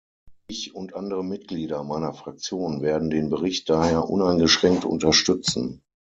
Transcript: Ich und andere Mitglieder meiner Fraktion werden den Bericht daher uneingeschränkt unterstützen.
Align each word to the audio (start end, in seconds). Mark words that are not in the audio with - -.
Ich 0.47 0.73
und 0.73 0.95
andere 0.95 1.23
Mitglieder 1.23 1.83
meiner 1.83 2.11
Fraktion 2.15 2.81
werden 2.81 3.11
den 3.11 3.29
Bericht 3.29 3.69
daher 3.69 4.09
uneingeschränkt 4.09 4.83
unterstützen. 4.83 5.83